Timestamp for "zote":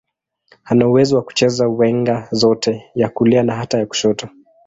2.31-2.83